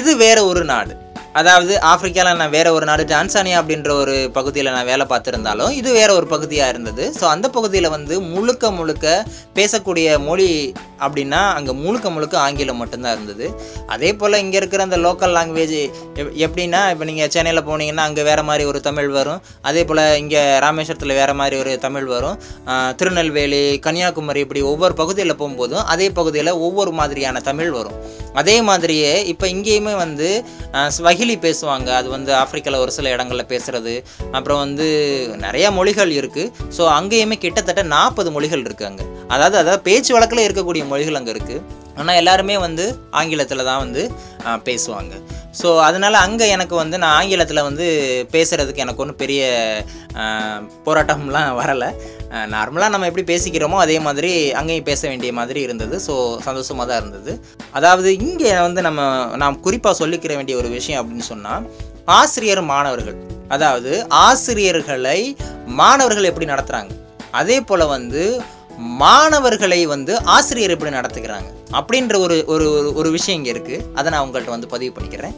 [0.00, 0.94] இது வேறு ஒரு நாடு.
[1.40, 6.10] அதாவது ஆப்பிரிக்காவில் நான் வேற ஒரு நாடு டான்சானியா அப்படின்ற ஒரு பகுதியில் நான் வேலை பார்த்துருந்தாலும் இது வேற
[6.18, 7.04] ஒரு பகுதியாக இருந்தது.
[7.20, 9.06] ஸோ அந்த பகுதியில் வந்து முழுக்க முழுக்க
[9.58, 10.48] பேசக்கூடிய மொழி
[11.04, 13.46] அப்படின்னா அங்கே முழுக்க முழுக்க ஆங்கிலம் மட்டும்தான் இருந்தது.
[13.94, 15.74] அதே போல் இங்கே இருக்கிற அந்த லோக்கல் லாங்குவேஜ்
[16.46, 19.40] எப்படின்னா இப்போ நீங்கள் சென்னையில் போனீங்கன்னா அங்கே வேறு மாதிரி ஒரு தமிழ் வரும்.
[19.70, 22.38] அதே போல் இங்கே ராமேஸ்வரத்தில் வேறு மாதிரி ஒரு தமிழ் வரும்.
[23.00, 27.98] திருநெல்வேலி கன்னியாகுமரி இப்படி ஒவ்வொரு பகுதியில் போகும்போதும் அதே பகுதியில் ஒவ்வொரு மாதிரியான தமிழ் வரும்.
[28.40, 30.28] அதே மாதிரியே இப்போ இங்கேயுமே வந்து
[30.96, 31.88] ஸ்வஹி ஸ்வஹிலி பேசுவாங்க.
[31.98, 33.92] அது வந்து ஆப்பிரிக்காவில் ஒரு சில இடங்களில் பேசுகிறது
[34.36, 34.86] அப்புறம் வந்து
[35.44, 39.04] நிறைய மொழிகள் இருக்குது ஸோ அங்கேயுமே கிட்டத்தட்ட நாற்பது மொழிகள் இருக்குது அங்கே.
[39.34, 41.62] அதாவது அதாவது பேச்சு வழக்கில் இருக்கக்கூடிய மொழிகள் அங்கே இருக்குது
[42.00, 42.84] ஆனால் எல்லாருமே வந்து
[43.20, 44.02] ஆங்கிலத்தில் தான் வந்து
[44.66, 45.12] பேசுவாங்க.
[45.60, 47.86] ஸோ அதனால் அங்கே எனக்கு வந்து நான் ஆங்கிலத்தில் வந்து
[48.34, 49.42] பேசுகிறதுக்கு எனக்கு ஒன்றும் பெரிய
[50.86, 51.90] போராட்டம்லாம் வரலை.
[52.54, 55.96] நார்மலாக நம்ம எப்படி பேசிக்கிறோமோ அதே மாதிரி அங்கேயும் பேச வேண்டிய மாதிரி இருந்தது.
[56.06, 56.14] ஸோ
[56.46, 57.32] சந்தோஷமாக தான் இருந்தது.
[57.78, 59.02] அதாவது இங்கே வந்து நம்ம
[59.42, 61.66] நாம் குறிப்பாக சொல்லிக்கிற வேண்டிய ஒரு விஷயம் அப்படின்னு சொன்னால்
[62.18, 63.18] ஆசிரியர் மாணவர்கள்
[63.54, 63.92] அதாவது
[64.26, 65.20] ஆசிரியர்களை
[65.80, 66.92] மாணவர்கள் எப்படி நடத்துகிறாங்க
[67.40, 68.22] அதே போல் வந்து
[69.02, 71.48] மாணவர்களை வந்து ஆசிரியர் எப்படி நடத்துகிறாங்க?
[71.74, 75.34] அப்படின்ற ஒரு ஒரு ஒரு- ஒரு விஷயம் இங்கே இருக்குது அதை நான் உங்கள்கிட்ட வந்து பதிவு பண்ணிக்கிறேன்.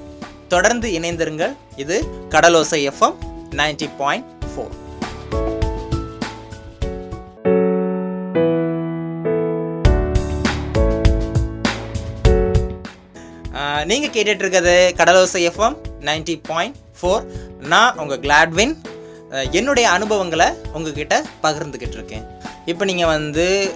[0.48, 1.54] தொடர்ந்து இணைந்திருங்கள்.
[1.76, 3.16] இது Kadalosai FM
[3.50, 4.74] ninety point four.
[13.84, 17.24] நீங்கள் கேட்டுட்டு இருக்கிறது Kadalosai FM ninety point four.
[17.66, 18.74] நான் உங்கள் கிளாட்வின்
[19.50, 22.24] என்னுடைய அனுபவங்களை உங்ககிட்ட பகிர்ந்துக்கிட்டு இருக்கேன்
[22.64, 23.74] இப்போ நீங்கள் வந்து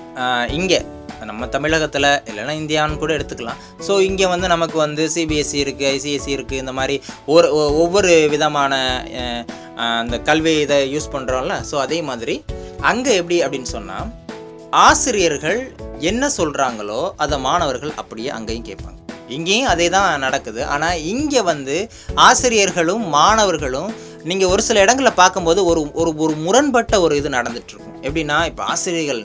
[0.48, 0.84] இங்கே
[1.28, 3.60] நம்ம தமிழகத்தில் இல்லைன்னா இந்தியான்னு கூட எடுத்துக்கலாம்.
[3.86, 6.96] ஸோ இங்கே வந்து நமக்கு வந்து சிபிஎஸ்சி இருக்குது ஐசிஎஸ்சி இருக்குது இந்த மாதிரி
[7.34, 7.48] ஒரு
[7.82, 8.72] ஒவ்வொரு விதமான
[10.00, 12.36] அந்த கல்வி இதை யூஸ் பண்ணுறோம்ல ஸோ அதே மாதிரி
[12.90, 14.08] அங்கே எப்படி அப்படின்னு சொன்னால்
[14.86, 15.60] ஆசிரியர்கள்
[16.10, 18.98] என்ன சொல்கிறாங்களோ அதை மாணவர்கள் அப்படியே அங்கேயும் கேட்பாங்க.
[19.36, 20.60] இங்கேயும் அதே தான் நடக்குது.
[20.74, 21.76] ஆனால் இங்கே வந்து
[22.28, 23.90] ஆசிரியர்களும் மாணவர்களும்
[24.24, 28.62] நீங்கள் ஒரு சில இடங்களில் பார்க்கும்போது ஒரு ஒரு ஒரு முரண்பட்ட ஒரு இது நடந்துகிட்ருக்கும் இருக்கும் எப்படின்னா இப்போ
[28.64, 29.20] ஆசிரியர்கள்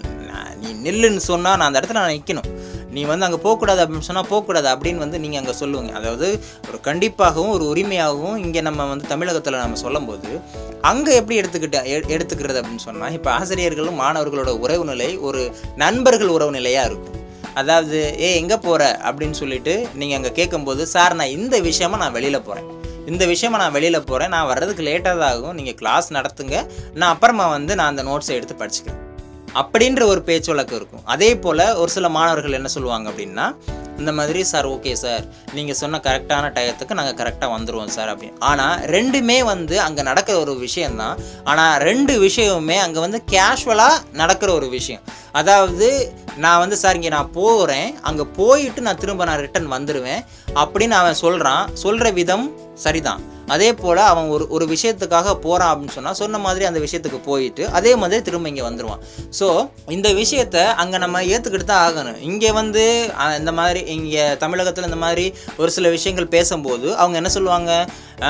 [0.62, 2.48] நீ நில்லுன்னு சொன்னால் நான் அந்த இடத்துல நான் நிற்கணும்
[2.90, 5.92] நீ வந்து அங்கே போகக்கூடாது அப்படின்னு சொன்னால் போகக்கூடாது அப்படின்னு வந்து நீங்கள் அங்கே சொல்லுவீங்க.
[5.94, 6.28] அதாவது
[6.68, 10.30] ஒரு கண்டிப்பாகவும் ஒரு உரிமையாகவும் இங்கே நம்ம வந்து தமிழகத்தில் நம்ம சொல்லும்போது
[10.84, 15.42] அங்கே எப்படி எடுத்துக்கிட்ட எ- எடுத்துக்கிறது அப்படின்னு சொன்னால் இப்போ ஆசிரியர்களும் மாணவர்களோட உறவு நிலை ஒரு
[15.76, 17.12] நண்பர்கள் உறவு நிலையாக இருக்கும்.
[17.56, 22.42] அதாவது ஏ எங்கே போகிற அப்படின்னு சொல்லிட்டு நீங்கள் அங்கே கேட்கும்போது சார் நான் இந்த விஷயமா நான் வெளியில்
[22.42, 22.70] போகிறேன்
[23.06, 25.54] இந்த விஷயமா நான் வெளியில் போகிறேன் நான் வர்றதுக்கு லேட்டாக தான் ஆகும்.
[25.54, 26.68] நீங்கள் கிளாஸ் நடத்துங்க.
[26.94, 29.02] நான் அப்புறமா வந்து நான் அந்த நோட்ஸை எடுத்து படிச்சுக்கிறேன்.
[29.62, 31.06] அப்படின்ற ஒரு பேச்சு வழக்கு இருக்கும்.
[31.06, 33.46] அதே போல் ஒரு சில மாணவர்கள் என்ன சொல்லுவாங்க அப்படின்னா
[34.02, 35.24] இந்த மாதிரி சார் ஓகே சார்.
[35.58, 40.56] நீங்கள் சொன்ன கரெக்டான டயத்துக்கு நாங்கள் கரெக்டாக வந்துடுவோம் சார் அப்படின்னு ஆனால் ரெண்டுமே வந்து அங்கே நடக்கிற ஒரு
[40.66, 41.20] விஷயந்தான்
[41.52, 45.06] ஆனால் ரெண்டு விஷயமுமே அங்கே வந்து கேஷுவலாக நடக்கிற ஒரு விஷயம்.
[45.42, 45.88] அதாவது
[46.44, 50.22] நான் வந்து சார் இங்கே நான் போகிறேன் அங்கே போயிட்டு நான் திரும்ப நான் ரிட்டன் வந்துடுவேன்
[50.64, 52.46] அப்படின்னு அவன் சொல்கிறான் சொல்கிற விதம்
[52.84, 53.22] சரிதான்.
[53.54, 57.92] அதே போல் அவன் ஒரு ஒரு விஷயத்துக்காக போகிறான் அப்படின்னு சொன்னால் சொன்ன மாதிரி அந்த விஷயத்துக்கு போயிட்டு அதே
[58.02, 59.02] மாதிரி திரும்ப இங்கே வந்துடுவான்
[59.40, 59.48] ஸோ
[59.96, 62.20] இந்த விஷயத்த அங்கே நம்ம ஏற்றுக்கிட்டு தான் ஆகணும்.
[62.30, 62.84] இங்கே வந்து
[63.40, 65.26] இந்த மாதிரி இங்கே தமிழகத்தில் இந்த மாதிரி
[65.58, 67.72] ஒரு சில விஷயங்கள் பேசும்போது அவங்க என்ன சொல்லுவாங்க?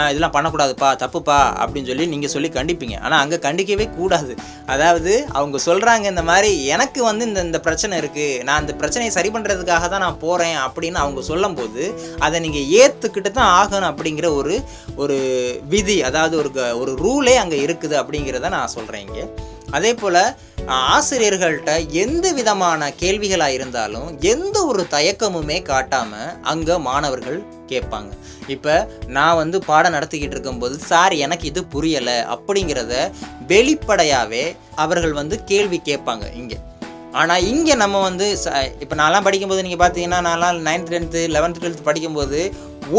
[0.10, 2.96] இதெல்லாம் பண்ணக்கூடாதுப்பா தப்புப்பா அப்படின்னு சொல்லி நீங்கள் சொல்லி கண்டிப்பீங்க.
[3.02, 4.34] ஆனால் அங்கே கண்டிக்கவே கூடாது.
[4.66, 9.30] அதாவது அவங்க சொல்கிறாங்க இந்த மாதிரி எனக்கு வந்து இந்த இந்த பிரச்சனை இருக்குது நான் இந்த பிரச்சனையை சரி
[9.30, 11.84] பண்ணுறதுக்காக தான் நான் போகிறேன் அப்படின்னு அவங்க சொல்லும்போது
[12.20, 14.56] அதை நீங்கள் ஏற்றுக்கிட்டு தான் ஆகணும் அப்படிங்கிற ஒரு
[14.98, 15.18] ஒரு
[15.68, 19.26] விதி அதாவது ஒரு க- ஒரு ரூலே அங்கே இருக்குது அப்படிங்கிறத நான் சொல்கிறேன் இங்கே.
[19.76, 20.22] அதே போல்
[20.96, 21.72] ஆசிரியர்கள்ட்ட
[22.04, 27.40] எந்த விதமான கேள்விகளாக இருந்தாலும் எந்த ஒரு தயக்கமுமே காட்டாமல் அங்கே மாணவர்கள்
[27.72, 28.12] கேட்பாங்க.
[28.56, 28.74] இப்போ
[29.16, 32.94] நான் வந்து பாடம் நடத்திக்கிட்டு இருக்கும்போது சார் எனக்கு இது புரியலை அப்படிங்கிறத
[33.52, 34.46] வெளிப்படையாகவே
[34.84, 36.60] அவர்கள் வந்து கேள்வி கேட்பாங்க இங்கே.
[37.20, 38.26] ஆனால் இங்கே நம்ம வந்து
[38.84, 42.40] இப்போ நான்லாம் படிக்கும்போது நீங்கள் பார்த்தீங்கன்னா நான்லாம் நைன்த் டென்த்து லெவன்த்து டுவெல்த் படிக்கும்போது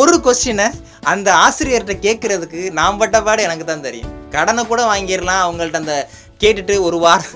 [0.01, 0.69] ஒரு கொஸ்டினை
[1.13, 4.15] அந்த ஆசிரியர்கிட்ட கேட்குறதுக்கு நான் பட்ட பாடு எனக்கு தான் தெரியும்.
[4.35, 5.97] கடனை கூட வாங்கிடலாம் அவங்கள்ட்ட அந்த
[6.43, 7.35] கேட்டுட்டு ஒரு வாரம்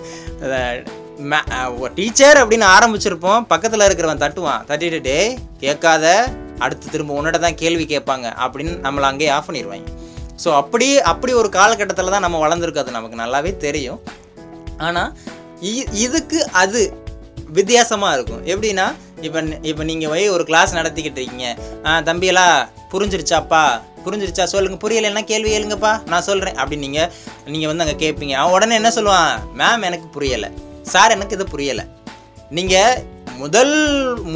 [1.99, 3.41] டீச்சர் அப்படின்னு ஆரம்பிச்சிருப்போம்.
[3.53, 4.63] பக்கத்தில் இருக்கிறவன் தட்டுவான்.
[4.69, 5.17] தட்டிட்டு
[5.65, 6.07] கேட்காத.
[6.65, 8.27] அடுத்து திரும்ப உன்னிட்ட தான் கேள்வி கேட்பாங்க.
[8.45, 9.99] அப்படின்னு நம்மளை அங்கேயே ஆஃப் பண்ணிடுவாங்க
[10.43, 12.85] ஸோ அப்படி அப்படி ஒரு காலகட்டத்தில் தான் நம்ம வளர்ந்துருக்கோம்.
[12.87, 14.01] அது நமக்கு நல்லாவே தெரியும்.
[14.87, 15.11] ஆனால்
[16.05, 16.81] இதுக்கு அது
[17.59, 18.43] வித்தியாசமாக இருக்கும்.
[18.53, 18.87] எப்படின்னா
[19.27, 21.49] இப்போ இப்போ நீங்கள் போய் ஒரு கிளாஸ் நடத்திக்கிட்டு இருக்கீங்க.
[22.09, 22.55] தம்பியெல்லாம்
[22.93, 23.65] புரிஞ்சிருச்சாப்பா?
[24.07, 24.45] புரிஞ்சிருச்சா?
[24.55, 24.77] சொல்லுங்க.
[24.85, 25.93] புரியலைன்னா கேள்வி எழுங்கப்பா.
[26.13, 27.09] நான் சொல்கிறேன் அப்படின்னு நீங்கள்
[27.55, 29.33] நீங்கள் வந்து அங்கே கேட்பீங்க அவன் உடனே என்ன சொல்லுவான்?
[29.61, 30.51] மேம் எனக்கு புரியலை.
[30.93, 31.87] சார் எனக்கு இது புரியலை.
[32.59, 32.97] நீங்கள்
[33.43, 33.75] முதல்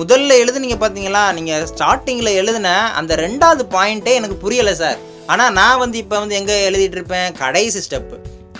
[0.00, 5.00] முதல்ல எழுதுனீங்க பார்த்தீங்களா நீங்கள் ஸ்டார்டிங்கில் எழுதின அந்த ரெண்டாவது பாயிண்ட்டே எனக்கு புரியலை சார்
[5.32, 7.28] ஆனால் நான் வந்து இப்போ வந்து எங்கே எழுதிட்டு இருப்பேன்?
[7.42, 8.16] கடைசி ஸ்டெப்பு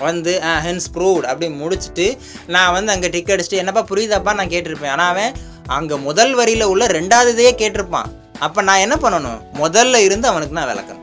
[0.08, 0.32] வந்து
[0.66, 2.06] ஹென்ஸ் ப்ரூவ்ட் அப்படி முடிச்சுட்டு
[2.54, 4.32] நான் வந்து அங்கே டிக் அடிச்சுட்டு என்னப்பா புரியுதாப்பா?
[4.40, 4.92] நான் கேட்டிருப்பேன்.
[4.94, 5.32] ஆனால் அவன்
[5.78, 8.08] அங்கே முதல் வரியில் உள்ள ரெண்டாவது இதையே கேட்டிருப்பான்.
[8.46, 9.40] அப்போ நான் என்ன பண்ணணும்?
[9.62, 11.02] முதல்ல இருந்து அவனுக்கு நான் விளக்கணும்.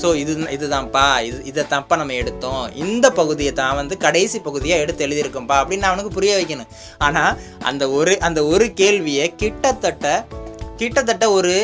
[0.00, 2.62] ஸோ இது இதுதான்ப்பா இது இதைத்தான்ப்பா நம்ம எடுத்தோம்.
[2.84, 6.70] இந்த பகுதியை தான் வந்து கடைசி பகுதியாக எடுத்து எழுதியிருக்கோம்ப்பா அப்படின்னு நான் அவனுக்கு புரிய வைக்கணும்.
[7.06, 7.34] ஆனால்
[7.70, 10.06] அந்த ஒரு அந்த ஒரு கேள்வியை கிட்டத்தட்ட
[10.82, 11.54] கிட்டத்தட்ட ஒரு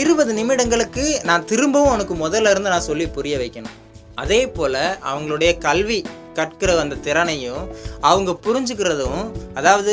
[0.00, 3.78] இருபது நிமிடங்களுக்கு நான் திரும்பவும் அவனுக்கு முதல்ல இருந்து நான் சொல்லி புரிய வைக்கணும்.
[4.22, 5.98] அதே போல் அவங்களுடைய கல்வி
[6.38, 7.64] கற்கிற அந்த திறனையும்
[8.10, 9.22] அவங்க புரிஞ்சுக்கிறதும்
[9.58, 9.92] அதாவது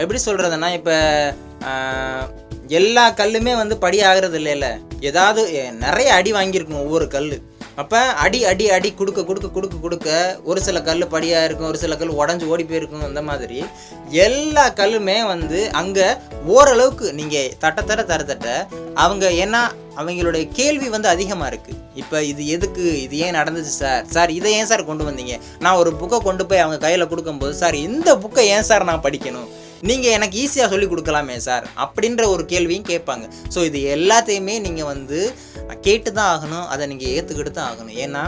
[0.00, 0.96] எப்படி சொல்கிறதுனா இப்போ
[2.70, 4.66] எல்லா கல்லுமே வந்து படி ஆகிறது இல்லைல்ல
[5.00, 5.42] ஏதாவது
[5.78, 7.30] நிறைய அடி வாங்கியிருக்கும் ஒவ்வொரு கல்
[7.76, 10.08] அப்போ அடி அடி அடி கொடுக்க கொடுக்க கொடுக்க கொடுக்க
[10.44, 13.58] ஒரு சில கல் படியாக இருக்கும் ஒரு சில கல் உடஞ்சி ஓடி போயிருக்கும் அந்த மாதிரி
[14.24, 16.06] எல்லா கல்லுமே வந்து அங்கே
[16.46, 19.62] ஓரளவுக்கு நீங்கள் தட்ட தரத்தட்ட தர தட்ட அவங்க ஏன்னா
[19.96, 24.04] அவங்களுடைய கேள்வி வந்து அதிகமாக இருக்குது இப்போ இது எதுக்கு இது ஏன் நடந்துச்சு சார்?
[24.06, 25.34] சார் இதை ஏன் சார் கொண்டு வந்தீங்க?
[25.58, 29.48] நான் ஒரு புக்கை கொண்டு போய் அவங்க கையில் கொடுக்கும்போது சார் இந்த புக்கை ஏன் சார் நான் படிக்கணும்?
[29.88, 33.26] நீங்கள் எனக்கு ஈஸியாக சொல்லி கொடுக்கலாமே சார் அப்படின்ற ஒரு கேள்வியும் கேட்பாங்க.
[33.54, 35.18] ஸோ இது எல்லாத்தையுமே நீங்கள் வந்து
[35.86, 37.96] கேட்டு தான் ஆகணும் அதை நீங்கள் ஏற்றுக்கிட்டு தான் ஆகணும்.
[38.04, 38.22] ஏன்னா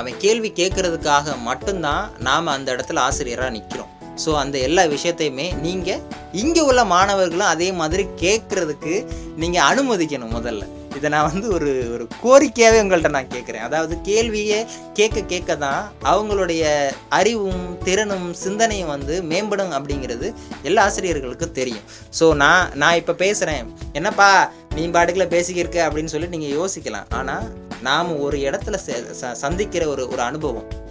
[0.00, 3.92] அவன் கேள்வி கேட்குறதுக்காக மட்டும்தான் நாம் அந்த இடத்துல ஆசிரியராக நிற்கிறோம்
[4.22, 6.02] ஸோ அந்த எல்லா விஷயத்தையுமே நீங்கள்
[6.42, 8.94] இங்கே உள்ள மாணவர்களும் அதே மாதிரி கேட்குறதுக்கு
[9.42, 10.64] நீங்கள் அனுமதிக்கணும் முதல்ல.
[10.96, 16.92] இதை நான் வந்து ஒரு ஒரு கோரிக்கையாகவே உங்கள்கிட்ட நான் கேட்குறேன் அதாவது கேள்வியே கேட்க கேட்க தான் அவங்களுடைய
[17.08, 21.82] அறிவும் திறனும் சிந்தனையும் வந்து மேம்படும் அப்படிங்கிறது எல்லா ஆசிரியர்களுக்கும் தெரியும்.
[22.20, 27.06] ஸோ நான் நான் இப்போ பேசுகிறேன் என்னப்பா நீ பாட்டுக்குள்ள பேசிக்கிருக்க அப்படின்னு சொல்லி நீங்கள் யோசிக்கலாம்.
[27.10, 30.84] ஆனால் நாம் ஒரு இடத்துல ச- ச- சந்திக்கிற ஒரு ஒரு அனுபவம்.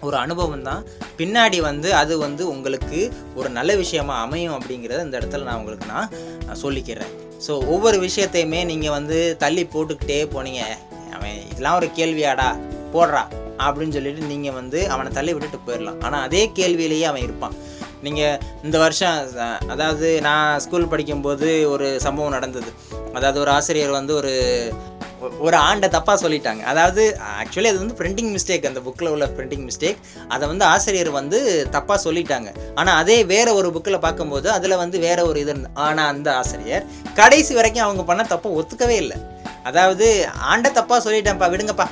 [0.00, 0.84] ஒரு அனுபவம் தான்
[1.18, 6.10] பின்னாடி வந்து அது வந்து உங்களுக்கு ஒரு நல்ல விஷயமா அமையும் அப்படிங்கிறத இந்த இடத்துல நான் உங்களுக்கு நான்
[6.62, 7.24] சொல்லிக்கிறேன்.
[7.44, 10.62] ஸோ ஒவ்வொரு விஷயத்தையுமே நீங்கள் வந்து தள்ளி போட்டுக்கிட்டே போனீங்க.
[11.16, 12.48] அவன் இதெல்லாம் ஒரு கேள்வியாடா
[12.94, 13.22] போடுறா
[13.66, 17.56] அப்படின்னு சொல்லிட்டு நீங்கள் வந்து அவனை தள்ளி விட்டுட்டு போயிடலாம் ஆனால் அதே கேள்வியிலேயே அவன் இருப்பான்.
[18.06, 19.18] நீங்கள் இந்த வருஷம்
[19.74, 22.70] அதாவது நான் ஸ்கூல் படிக்கும்போது ஒரு சம்பவம் நடந்தது.
[23.16, 24.34] அதாவது ஒரு ஆசிரியர் வந்து ஒரு
[25.46, 26.62] ஒரு ஆண்டை தப்பாக சொல்லிட்டாங்க.
[26.72, 27.02] அதாவது
[27.42, 30.00] ஆக்சுவலி அது வந்து பிரிண்டிங் மிஸ்டேக் அந்த புக்கில் உள்ள பிரிண்டிங் மிஸ்டேக்
[30.34, 31.38] அதை வந்து ஆசிரியர் வந்து
[31.76, 32.48] தப்பாக சொல்லிட்டாங்க.
[32.80, 35.54] ஆனால் அதே வேற ஒரு புக்கில் பார்க்கும்போது அதில் வந்து வேற ஒரு இது
[35.86, 36.86] ஆனால் அந்த ஆசிரியர்
[37.20, 39.18] கடைசி வரைக்கும் அவங்க பண்ண தப்பை ஒத்துக்கவே இல்லை.
[39.70, 40.08] அதாவது
[40.52, 41.88] ஆண்டை தப்பாக சொல்லிட்டேன்ப்பா விடுங்கப்பா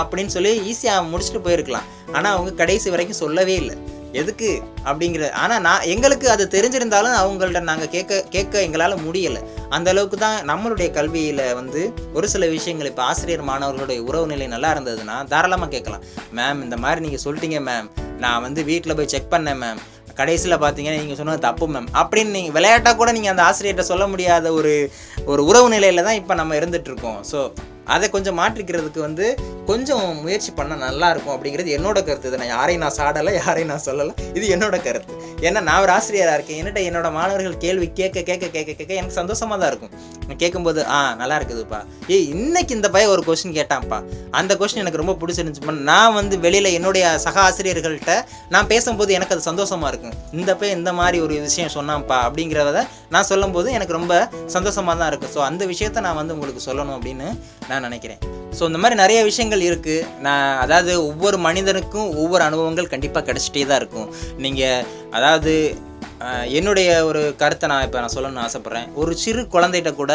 [0.00, 1.86] அப்படின்னு சொல்லி ஈஸியாக முடிச்சுட்டு போயிருக்கலாம்.
[2.16, 3.76] ஆனால் அவங்க கடைசி வரைக்கும் சொல்லவே இல்லை.
[4.14, 9.40] எதுக்கு அப்படிங்கிற ஆனால் நான் எங்களுக்கு அது தெரிஞ்சிருந்தாலும் அவங்கள்ட்ட நாங்கள் கேட்க கேட்க எங்களால் முடியலை.
[9.70, 14.72] அந்த அளவுக்கு தான் நம்மளுடைய கல்வியில் வந்து ஒரு சில விஷயங்கள் இப்போ ஆசிரியர் மாணவர்களுடைய உறவு நிலை நல்லா
[14.74, 16.04] இருந்ததுன்னா தாராளமாக கேட்கலாம்.
[16.34, 17.88] மேம் இந்த மாதிரி நீங்கள் சொல்லிட்டீங்க மேம்
[18.20, 19.80] நான் வந்து வீட்டில் போய் செக் பண்ணேன் மேம்
[20.14, 24.52] கடைசியில் பார்த்தீங்கன்னா நீங்கள் சொன்னது தப்பு மேம் அப்படின்னு நீங்கள் விளையாட்டாக கூட நீங்கள் அந்த ஆசிரியர்கிட்ட சொல்ல முடியாத
[24.52, 24.90] ஒரு
[25.24, 27.52] ஒரு உறவு நிலையில் தான் இப்போ நம்ம இருந்துகிட்ருக்கோம் ஸோ
[27.94, 29.26] அதை கொஞ்சம் மாற்றிக்கிறதுக்கு வந்து
[29.70, 32.28] கொஞ்சம் முயற்சி பண்ணால் நல்லா இருக்கும் அப்படிங்கிறது என்னோட கருத்து.
[32.30, 34.12] இதை நான் யாரையும் நான் சாடலை யாரையும் நான் சொல்லலை.
[34.38, 35.14] இது என்னோட கருத்து.
[35.46, 36.58] ஏன்னா நான் ஒரு ஆசிரியராக இருக்கேன்.
[36.60, 39.92] என்னட்ட என்னோட மாணவர்கள் கேள்வி கேட்க கேட்க கேட்க கேட்க எனக்கு சந்தோஷமாக தான் இருக்கும்.
[40.28, 41.80] நான் கேட்கும்போது ஆ நல்லா இருக்குதுப்பா.
[42.14, 43.98] ஏய் இன்னைக்கு இந்த பையன் ஒரு கொஸ்டின் கேட்டான்ப்பா.
[44.40, 48.14] அந்த கொஸ்டின் எனக்கு ரொம்ப பிடிச்சிருந்துச்சுப்பா நான் வந்து வெளியில் என்னுடைய சக ஆசிரியர்கள்ட்ட
[48.54, 50.16] நான் பேசும்போது எனக்கு அது சந்தோஷமாக இருக்கும்.
[50.38, 52.82] இந்த பையன் இந்த மாதிரி ஒரு விஷயம் சொன்னான்ப்பா அப்படிங்கிறத
[53.16, 54.14] நான் சொல்லும்போது எனக்கு ரொம்ப
[54.56, 55.32] சந்தோஷமாக தான் இருக்கும்.
[55.36, 57.28] ஸோ அந்த விஷயத்த நான் வந்து உங்களுக்கு சொல்லணும் அப்படின்னு
[57.70, 58.20] நான் நினைக்கிறேன்.
[58.58, 63.80] ஸோ இந்த மாதிரி நிறைய விஷயங்கள் இருக்குது நான் அதாவது ஒவ்வொரு மனிதனுக்கும் ஒவ்வொரு அனுபவங்கள் கண்டிப்பாக கிடச்சிட்டே தான்
[63.82, 64.08] இருக்கும்.
[64.44, 64.84] நீங்கள்
[65.18, 65.54] அதாவது
[66.58, 68.88] என்னுடைய ஒரு கருத்தை நான் இப்போ நான் சொல்லணும்னு ஆசைப்பட்றேன்.
[69.00, 70.12] ஒரு சிறு குழந்தைகிட்ட கூட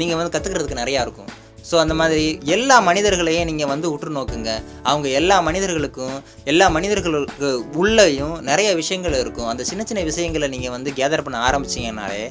[0.00, 1.30] நீங்கள் வந்து கற்றுக்கிறதுக்கு நிறையா இருக்கும்.
[1.68, 2.24] ஸோ அந்த மாதிரி
[2.54, 4.50] எல்லா மனிதர்களையும் நீங்கள் வந்து உற்று நோக்குங்க
[4.90, 6.16] அவங்க எல்லா மனிதர்களுக்கும்
[6.52, 7.50] எல்லா மனிதர்களுக்கு
[7.82, 9.48] உள்ளேயும் நிறைய விஷயங்கள் இருக்கும்.
[9.52, 12.22] அந்த சின்ன சின்ன விஷயங்களை நீங்கள் வந்து கேதர் பண்ண ஆரம்பிச்சிங்கனாலே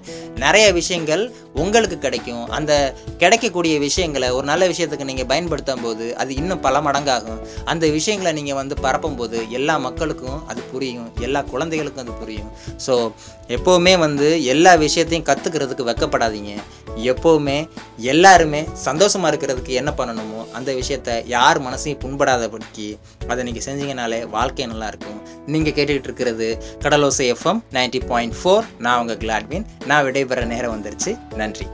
[0.43, 1.23] நிறைய விஷயங்கள்
[1.63, 2.45] உங்களுக்கு கிடைக்கும்.
[2.57, 2.73] அந்த
[3.23, 7.41] கிடைக்கக்கூடிய விஷயங்களை ஒரு நல்ல விஷயத்துக்கு நீங்கள் பயன்படுத்தும் போது அது இன்னும் பல மடங்காகும்.
[7.73, 11.09] அந்த விஷயங்களை நீங்கள் வந்து பரப்பும் போது எல்லா மக்களுக்கும் அது புரியும்.
[11.27, 12.51] எல்லா குழந்தைகளுக்கும் அது புரியும்.
[12.85, 12.95] ஸோ
[13.57, 16.53] எப்போவுமே வந்து எல்லா விஷயத்தையும் கற்றுக்கிறதுக்கு வெக்கப்படாதீங்க.
[17.11, 17.57] எப்போவுமே
[18.11, 18.59] எல்லாருமே
[19.23, 22.87] சந்தோஷமாக இருக்கிறதுக்கு என்ன பண்ணணுமோ அந்த விஷயத்த யார் மனசையும் புண்படாதபடிக்கு
[23.31, 25.19] அதை நீங்கள் செஞ்சீங்கனாலே வாழ்க்கை நல்லா இருக்கும்.
[25.53, 26.47] நீங்கள் கேட்டுக்கிட்டு இருக்கிறது
[26.83, 28.67] Kadalosai FM ninety point four.
[28.85, 31.13] நான் உங்கள் கிளாட்வின் நான் விடைபெற நேரம் வந்துருச்சு.
[31.41, 31.67] நன்றி.